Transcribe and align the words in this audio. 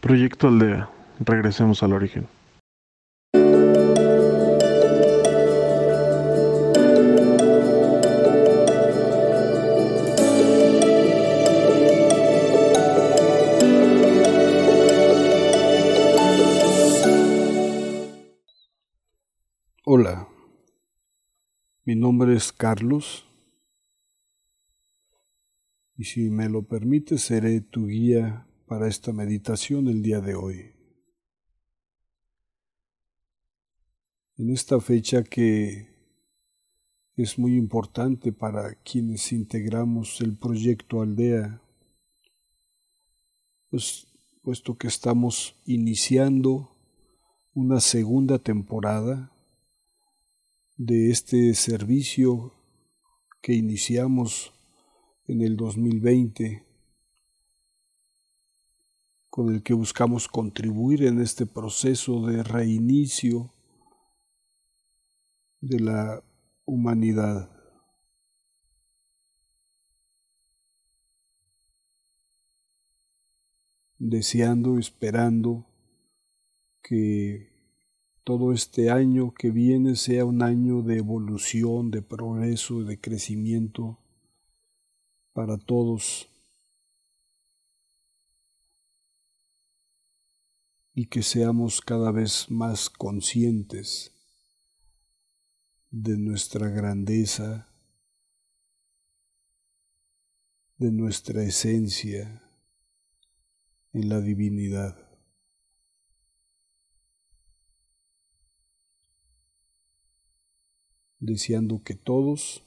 Proyecto 0.00 0.46
Aldea. 0.46 0.88
Regresemos 1.18 1.82
al 1.82 1.92
origen. 1.92 2.28
Hola, 19.84 20.28
mi 21.84 21.96
nombre 21.96 22.36
es 22.36 22.52
Carlos 22.52 23.26
y 25.96 26.04
si 26.04 26.30
me 26.30 26.48
lo 26.48 26.62
permite 26.62 27.18
seré 27.18 27.62
tu 27.62 27.88
guía 27.88 28.47
para 28.68 28.86
esta 28.86 29.12
meditación 29.12 29.88
el 29.88 30.02
día 30.02 30.20
de 30.20 30.34
hoy. 30.34 30.72
En 34.36 34.50
esta 34.50 34.78
fecha 34.80 35.24
que 35.24 35.88
es 37.16 37.38
muy 37.38 37.56
importante 37.56 38.30
para 38.32 38.74
quienes 38.74 39.32
integramos 39.32 40.20
el 40.20 40.36
proyecto 40.36 41.00
Aldea, 41.00 41.60
pues, 43.70 44.06
puesto 44.42 44.76
que 44.76 44.86
estamos 44.86 45.56
iniciando 45.64 46.76
una 47.54 47.80
segunda 47.80 48.38
temporada 48.38 49.32
de 50.76 51.10
este 51.10 51.54
servicio 51.54 52.54
que 53.40 53.54
iniciamos 53.54 54.52
en 55.26 55.42
el 55.42 55.56
2020, 55.56 56.67
con 59.38 59.54
el 59.54 59.62
que 59.62 59.72
buscamos 59.72 60.26
contribuir 60.26 61.04
en 61.04 61.20
este 61.20 61.46
proceso 61.46 62.26
de 62.26 62.42
reinicio 62.42 63.52
de 65.60 65.78
la 65.78 66.24
humanidad. 66.64 67.48
deseando, 74.00 74.76
esperando 74.76 75.66
que 76.82 77.48
todo 78.24 78.52
este 78.52 78.90
año 78.90 79.34
que 79.34 79.52
viene 79.52 79.94
sea 79.94 80.24
un 80.24 80.42
año 80.42 80.82
de 80.82 80.98
evolución, 80.98 81.92
de 81.92 82.02
progreso, 82.02 82.82
de 82.82 83.00
crecimiento 83.00 84.00
para 85.32 85.58
todos 85.58 86.28
y 90.98 91.06
que 91.06 91.22
seamos 91.22 91.80
cada 91.80 92.10
vez 92.10 92.50
más 92.50 92.90
conscientes 92.90 94.12
de 95.92 96.18
nuestra 96.18 96.70
grandeza, 96.70 97.72
de 100.76 100.90
nuestra 100.90 101.44
esencia 101.44 102.42
en 103.92 104.08
la 104.08 104.20
divinidad. 104.20 104.96
Deseando 111.20 111.84
que 111.84 111.94
todos 111.94 112.64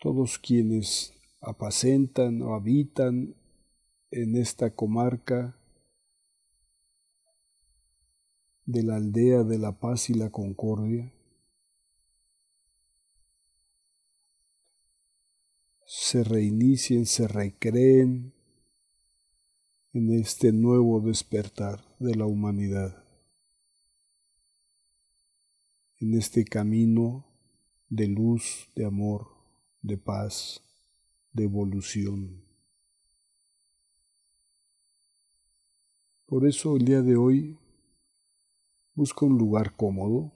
todos 0.00 0.40
quienes 0.40 1.14
apacentan 1.40 2.42
o 2.42 2.54
habitan 2.54 3.36
en 4.12 4.36
esta 4.36 4.74
comarca 4.74 5.56
de 8.66 8.82
la 8.82 8.96
aldea 8.96 9.42
de 9.42 9.58
la 9.58 9.80
paz 9.80 10.10
y 10.10 10.14
la 10.14 10.30
concordia, 10.30 11.10
se 15.86 16.22
reinicien, 16.24 17.06
se 17.06 17.26
recreen 17.26 18.34
en 19.94 20.12
este 20.12 20.52
nuevo 20.52 21.00
despertar 21.00 21.82
de 21.98 22.14
la 22.14 22.26
humanidad, 22.26 23.02
en 26.00 26.14
este 26.14 26.44
camino 26.44 27.26
de 27.88 28.08
luz, 28.08 28.68
de 28.76 28.84
amor, 28.84 29.28
de 29.80 29.96
paz, 29.96 30.62
de 31.32 31.44
evolución. 31.44 32.51
Por 36.32 36.46
eso 36.46 36.76
el 36.78 36.86
día 36.86 37.02
de 37.02 37.14
hoy 37.14 37.58
busca 38.94 39.26
un 39.26 39.36
lugar 39.36 39.76
cómodo. 39.76 40.32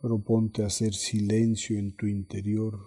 Proponte 0.00 0.64
hacer 0.64 0.94
silencio 0.94 1.78
en 1.78 1.94
tu 1.94 2.06
interior. 2.06 2.80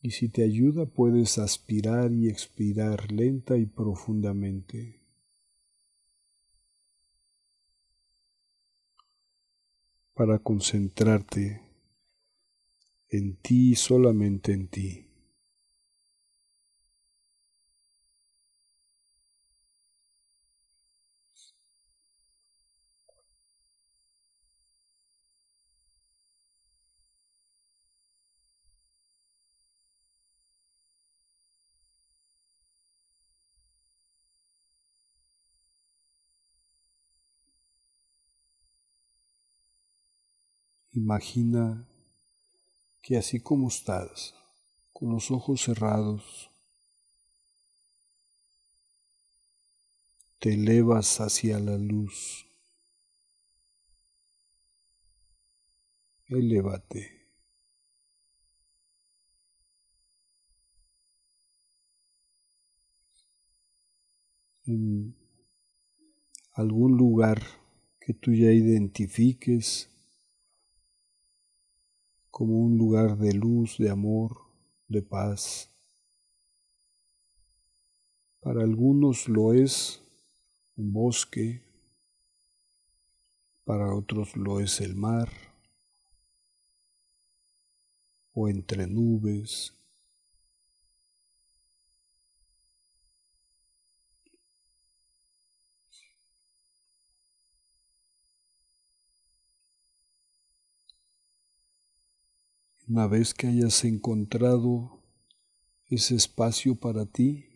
Y 0.00 0.12
si 0.12 0.28
te 0.28 0.44
ayuda, 0.44 0.86
puedes 0.86 1.38
aspirar 1.38 2.12
y 2.12 2.28
expirar 2.28 3.10
lenta 3.10 3.56
y 3.58 3.66
profundamente. 3.66 5.01
Para 10.14 10.38
concentrarte 10.38 11.62
en 13.08 13.36
ti, 13.36 13.74
solamente 13.74 14.52
en 14.52 14.68
ti. 14.68 15.11
Imagina 40.94 41.88
que 43.00 43.16
así 43.16 43.40
como 43.40 43.68
estás, 43.68 44.34
con 44.92 45.10
los 45.10 45.30
ojos 45.30 45.62
cerrados, 45.62 46.50
te 50.38 50.52
elevas 50.52 51.18
hacia 51.20 51.58
la 51.58 51.78
luz. 51.78 52.46
Elévate. 56.26 57.22
En 64.66 65.16
algún 66.52 66.98
lugar 66.98 67.42
que 67.98 68.12
tú 68.12 68.32
ya 68.34 68.52
identifiques 68.52 69.91
como 72.32 72.58
un 72.58 72.78
lugar 72.78 73.18
de 73.18 73.34
luz, 73.34 73.76
de 73.76 73.90
amor, 73.90 74.38
de 74.88 75.02
paz. 75.02 75.68
Para 78.40 78.62
algunos 78.62 79.28
lo 79.28 79.52
es 79.52 80.00
un 80.74 80.94
bosque, 80.94 81.62
para 83.64 83.94
otros 83.94 84.34
lo 84.34 84.60
es 84.60 84.80
el 84.80 84.96
mar 84.96 85.30
o 88.32 88.48
entre 88.48 88.86
nubes. 88.86 89.74
Una 102.94 103.06
vez 103.06 103.32
que 103.32 103.46
hayas 103.46 103.84
encontrado 103.84 105.02
ese 105.86 106.14
espacio 106.14 106.74
para 106.74 107.06
ti, 107.06 107.48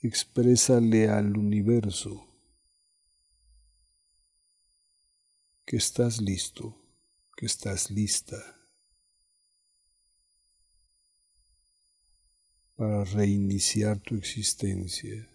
exprésale 0.00 1.08
al 1.08 1.36
universo 1.36 2.24
que 5.64 5.76
estás 5.76 6.20
listo, 6.20 6.80
que 7.36 7.46
estás 7.46 7.90
lista. 7.90 8.36
para 12.76 13.04
reiniciar 13.04 13.98
tu 14.00 14.16
existencia. 14.16 15.26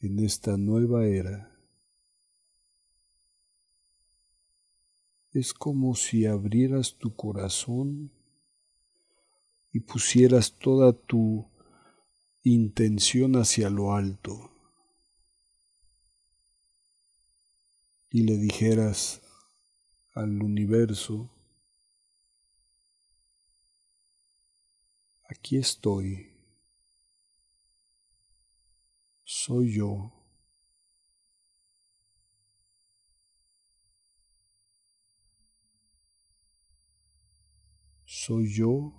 En 0.00 0.18
esta 0.22 0.58
nueva 0.58 1.06
era 1.06 1.53
es 5.34 5.52
como 5.52 5.96
si 5.96 6.26
abrieras 6.26 6.94
tu 6.94 7.14
corazón 7.14 8.12
y 9.72 9.80
pusieras 9.80 10.52
toda 10.52 10.92
tu 10.92 11.50
intención 12.44 13.34
hacia 13.34 13.68
lo 13.68 13.94
alto 13.94 14.52
y 18.10 18.22
le 18.22 18.36
dijeras 18.36 19.20
al 20.12 20.40
universo, 20.40 21.28
aquí 25.28 25.56
estoy, 25.56 26.30
soy 29.24 29.72
yo. 29.72 30.23
Soy 38.26 38.48
yo 38.50 38.94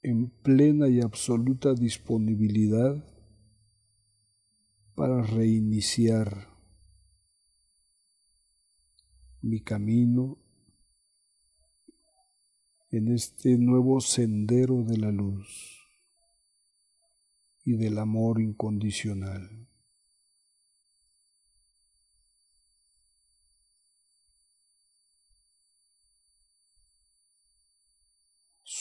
en 0.00 0.30
plena 0.30 0.88
y 0.88 1.02
absoluta 1.02 1.74
disponibilidad 1.74 3.04
para 4.94 5.20
reiniciar 5.20 6.48
mi 9.42 9.60
camino 9.60 10.38
en 12.90 13.08
este 13.08 13.58
nuevo 13.58 14.00
sendero 14.00 14.84
de 14.84 14.96
la 14.96 15.12
luz 15.12 15.86
y 17.62 17.76
del 17.76 17.98
amor 17.98 18.40
incondicional. 18.40 19.68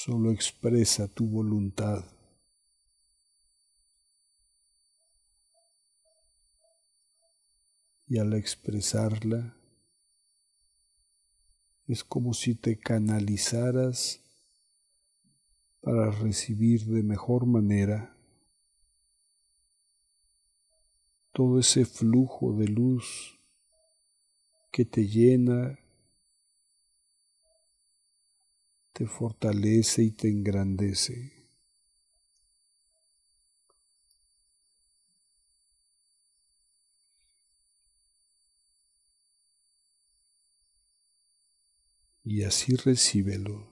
Solo 0.08 0.32
expresa 0.32 1.10
tu 1.10 1.28
voluntad. 1.28 2.06
Y 8.08 8.18
al 8.18 8.32
expresarla, 8.32 9.58
es 11.88 12.06
como 12.06 12.34
si 12.34 12.56
te 12.56 12.80
canalizaras 12.80 14.22
para 15.82 16.10
recibir 16.12 16.86
de 16.86 17.04
mejor 17.04 17.46
manera 17.46 18.16
todo 21.34 21.60
ese 21.60 21.84
flujo 21.84 22.54
de 22.54 22.70
luz 22.70 23.38
que 24.72 24.86
te 24.86 25.06
llena, 25.06 25.78
te 28.98 29.06
fortalece 29.06 30.04
y 30.04 30.12
te 30.12 30.28
engrandece. 30.28 31.32
y 42.24 42.44
así 42.44 42.76
recíbelo. 42.76 43.68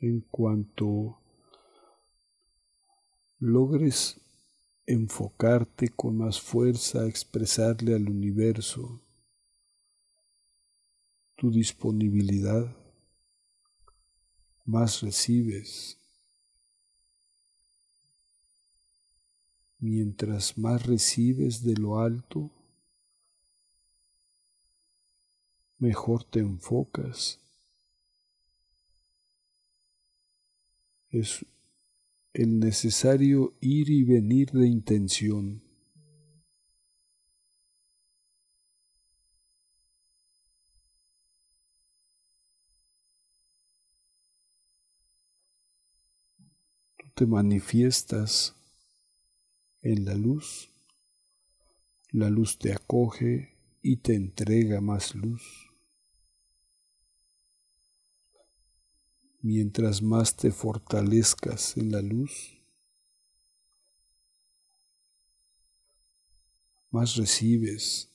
En 0.00 0.22
cuanto 0.22 1.18
logres 3.38 4.20
enfocarte 4.86 5.90
con 5.90 6.16
más 6.16 6.40
fuerza 6.40 7.02
a 7.02 7.06
expresarle 7.06 7.94
al 7.94 8.08
universo 8.08 9.00
tu 11.36 11.52
disponibilidad, 11.52 12.74
más 14.64 15.02
recibes. 15.02 15.96
Mientras 19.78 20.58
más 20.58 20.84
recibes 20.84 21.62
de 21.62 21.76
lo 21.76 22.00
alto, 22.00 22.50
mejor 25.78 26.24
te 26.24 26.40
enfocas. 26.40 27.38
Es 31.10 31.44
el 32.38 32.60
necesario 32.60 33.56
ir 33.60 33.90
y 33.90 34.04
venir 34.04 34.52
de 34.52 34.68
intención. 34.68 35.60
Tú 46.96 47.08
te 47.16 47.26
manifiestas 47.26 48.54
en 49.82 50.04
la 50.04 50.14
luz, 50.14 50.68
la 52.12 52.30
luz 52.30 52.56
te 52.56 52.72
acoge 52.72 53.56
y 53.82 53.96
te 53.96 54.14
entrega 54.14 54.80
más 54.80 55.16
luz. 55.16 55.67
Mientras 59.40 60.02
más 60.02 60.34
te 60.34 60.50
fortalezcas 60.50 61.76
en 61.76 61.92
la 61.92 62.02
luz, 62.02 62.58
más 66.90 67.14
recibes. 67.14 68.08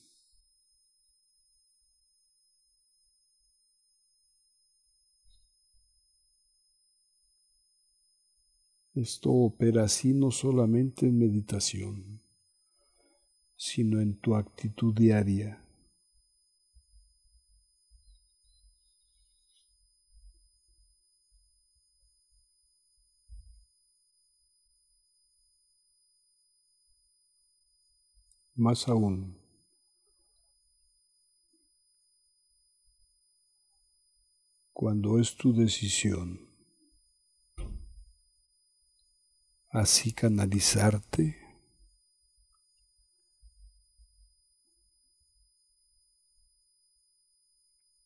Esto 8.94 9.32
opera 9.32 9.84
así 9.84 10.12
no 10.12 10.30
solamente 10.30 11.06
en 11.06 11.18
meditación, 11.18 12.20
sino 13.56 14.00
en 14.00 14.14
tu 14.14 14.36
actitud 14.36 14.94
diaria. 14.94 15.63
Más 28.56 28.88
aún, 28.88 29.36
cuando 34.72 35.18
es 35.18 35.36
tu 35.36 35.52
decisión 35.52 36.54
así 39.74 40.12
canalizarte. 40.12 41.36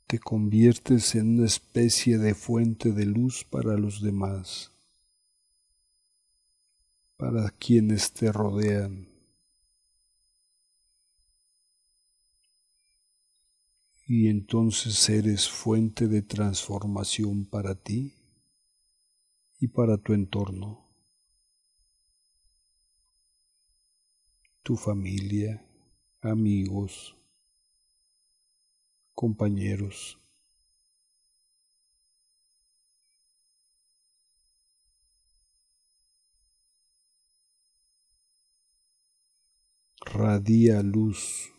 Te 0.06 0.18
conviertes 0.18 1.14
en 1.14 1.38
una 1.38 1.46
especie 1.46 2.16
de 2.16 2.34
fuente 2.34 2.92
de 2.92 3.04
luz 3.04 3.44
para 3.44 3.76
los 3.76 4.00
demás, 4.00 4.72
para 7.18 7.50
quienes 7.50 8.12
te 8.12 8.32
rodean. 8.32 9.17
Y 14.08 14.26
entonces 14.28 15.08
eres 15.08 15.48
fuente 15.48 16.08
de 16.08 16.22
transformación 16.22 17.44
para 17.44 17.76
ti 17.76 18.14
y 19.60 19.68
para 19.68 19.98
tu 19.98 20.14
entorno. 20.14 20.88
tu 24.68 24.76
familia, 24.76 25.64
amigos, 26.20 27.16
compañeros. 29.14 30.18
Radia 40.04 40.82
luz 40.82 41.50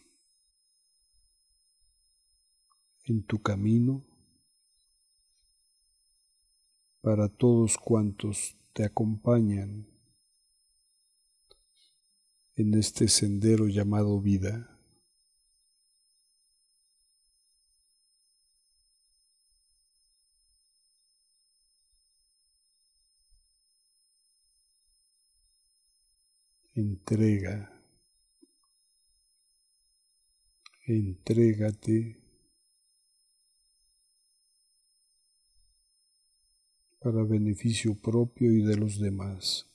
en 3.10 3.24
tu 3.24 3.42
camino 3.42 4.06
para 7.02 7.28
todos 7.28 7.78
cuantos 7.78 8.56
te 8.74 8.86
acompañan 8.86 9.88
en 12.56 12.74
este 12.76 13.08
sendero 13.08 13.68
llamado 13.68 14.22
vida. 14.22 14.76
Entrega, 26.76 27.74
entrégate 30.86 32.29
para 37.00 37.24
beneficio 37.24 37.96
propio 37.96 38.52
y 38.52 38.62
de 38.62 38.76
los 38.76 39.00
demás. 39.00 39.66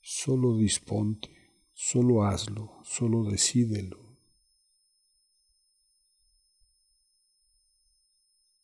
Solo 0.00 0.56
disponte, 0.56 1.30
solo 1.72 2.24
hazlo, 2.24 2.80
solo 2.84 3.22
decídelo. 3.24 4.18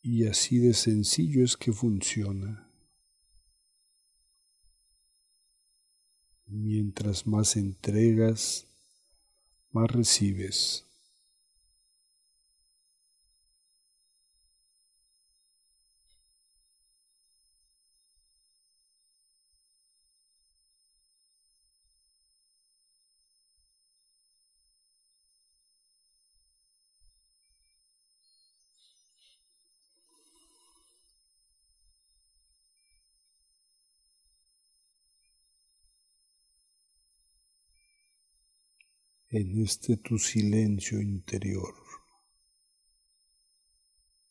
Y 0.01 0.27
así 0.27 0.59
de 0.59 0.73
sencillo 0.73 1.43
es 1.43 1.55
que 1.55 1.71
funciona. 1.71 2.69
Mientras 6.45 7.27
más 7.27 7.55
entregas, 7.55 8.65
más 9.71 9.89
recibes. 9.91 10.88
En 39.31 39.61
este 39.61 39.95
tu 39.97 40.17
silencio 40.17 40.99
interior. 40.99 41.75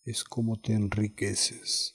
Es 0.04 0.24
como 0.24 0.58
te 0.58 0.72
enriqueces. 0.72 1.94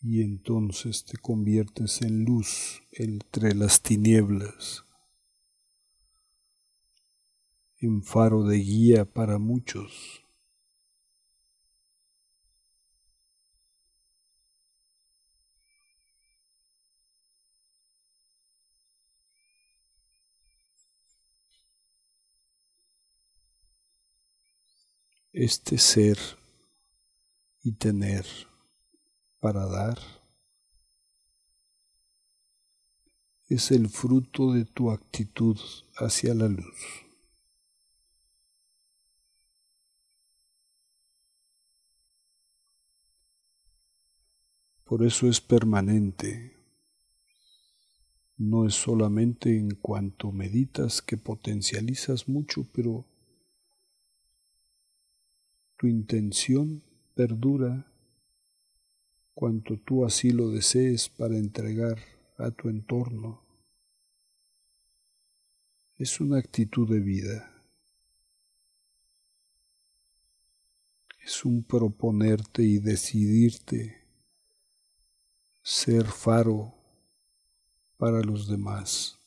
Y 0.00 0.22
entonces 0.22 1.04
te 1.04 1.16
conviertes 1.16 2.02
en 2.02 2.24
luz 2.24 2.82
entre 2.92 3.54
las 3.54 3.82
tinieblas, 3.82 4.84
en 7.78 8.02
faro 8.04 8.44
de 8.44 8.58
guía 8.58 9.04
para 9.04 9.38
muchos. 9.38 10.22
Este 25.32 25.78
ser 25.78 26.18
y 27.62 27.72
tener 27.72 28.26
para 29.40 29.66
dar 29.66 29.98
es 33.48 33.70
el 33.70 33.88
fruto 33.88 34.52
de 34.52 34.64
tu 34.64 34.90
actitud 34.90 35.58
hacia 35.96 36.34
la 36.34 36.48
luz. 36.48 37.02
Por 44.84 45.04
eso 45.04 45.26
es 45.28 45.40
permanente. 45.40 46.54
No 48.36 48.66
es 48.66 48.74
solamente 48.74 49.56
en 49.56 49.74
cuanto 49.76 50.32
meditas 50.32 51.00
que 51.00 51.16
potencializas 51.16 52.28
mucho, 52.28 52.66
pero 52.74 53.06
tu 55.82 55.88
intención 55.88 56.80
perdura 57.16 57.92
cuanto 59.34 59.80
tú 59.80 60.04
así 60.04 60.30
lo 60.30 60.48
desees 60.50 61.08
para 61.08 61.36
entregar 61.36 61.98
a 62.38 62.52
tu 62.52 62.68
entorno. 62.68 63.42
Es 65.98 66.20
una 66.20 66.38
actitud 66.38 66.88
de 66.88 67.00
vida. 67.00 67.52
Es 71.20 71.44
un 71.44 71.64
proponerte 71.64 72.62
y 72.62 72.78
decidirte 72.78 74.04
ser 75.64 76.04
faro 76.04 76.72
para 77.96 78.20
los 78.20 78.46
demás. 78.46 79.21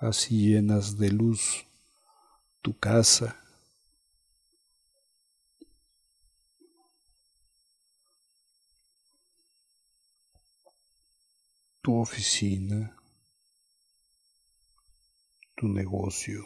Así 0.00 0.48
llenas 0.48 0.98
de 0.98 1.10
luz 1.10 1.64
tu 2.62 2.76
casa. 2.78 3.36
tu 11.82 11.98
oficina, 11.98 12.94
tu 15.56 15.66
negocio, 15.66 16.44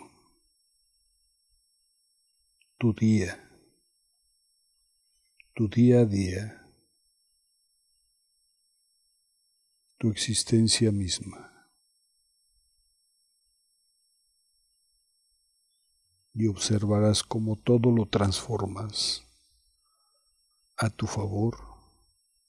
tu 2.78 2.92
día, 2.92 3.38
tu 5.54 5.68
día 5.68 6.00
a 6.00 6.04
día, 6.04 6.62
tu 9.98 10.10
existencia 10.10 10.92
misma. 10.92 11.53
Y 16.34 16.48
observarás 16.48 17.22
cómo 17.22 17.56
todo 17.56 17.92
lo 17.92 18.06
transformas 18.06 19.22
a 20.76 20.90
tu 20.90 21.06
favor, 21.06 21.56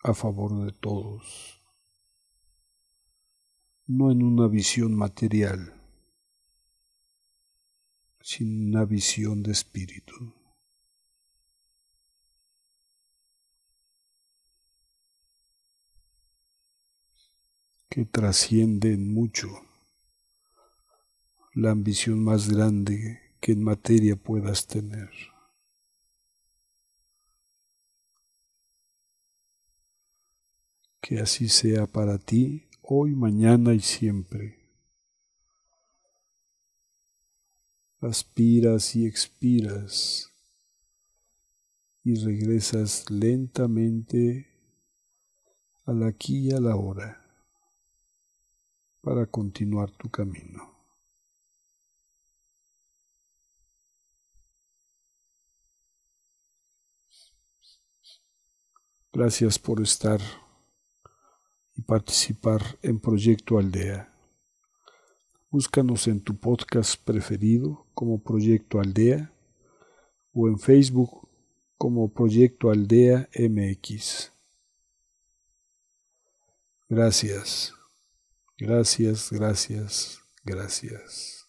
a 0.04 0.14
favor 0.16 0.66
de 0.66 0.72
todos, 0.72 1.62
no 3.86 4.12
en 4.12 4.24
una 4.24 4.48
visión 4.48 4.96
material, 4.96 5.80
sino 8.22 8.78
una 8.78 8.86
visión 8.86 9.44
de 9.44 9.52
espíritu. 9.52 10.34
que 17.88 18.04
trasciende 18.04 18.92
en 18.92 19.14
mucho 19.14 19.48
la 21.54 21.72
ambición 21.72 22.22
más 22.22 22.50
grande 22.50 23.25
que 23.46 23.52
en 23.52 23.64
materia 23.64 24.16
puedas 24.16 24.66
tener. 24.66 25.12
Que 31.00 31.20
así 31.20 31.48
sea 31.48 31.86
para 31.86 32.18
ti 32.18 32.68
hoy, 32.82 33.14
mañana 33.14 33.76
y 33.76 33.82
siempre. 33.82 34.58
Aspiras 38.00 38.96
y 38.96 39.06
expiras 39.06 40.32
y 42.04 42.16
regresas 42.16 43.12
lentamente 43.12 44.50
al 45.86 46.02
aquí 46.02 46.48
y 46.48 46.52
a 46.52 46.60
la 46.60 46.76
hora 46.76 47.24
para 49.02 49.28
continuar 49.28 49.92
tu 49.92 50.10
camino. 50.10 50.75
Gracias 59.16 59.58
por 59.58 59.82
estar 59.82 60.20
y 61.74 61.82
participar 61.84 62.62
en 62.82 63.00
Proyecto 63.00 63.58
Aldea. 63.58 64.14
Búscanos 65.50 66.10
en 66.10 66.20
tu 66.20 66.36
podcast 66.36 67.02
preferido 67.02 67.88
como 67.94 68.22
Proyecto 68.22 68.78
Aldea 68.82 69.32
o 70.34 70.50
en 70.50 70.60
Facebook 70.60 71.30
como 71.78 72.14
Proyecto 72.14 72.70
Aldea 72.70 73.30
MX. 73.40 74.34
Gracias, 76.90 77.74
gracias, 78.58 79.32
gracias, 79.32 80.20
gracias. 80.44 81.45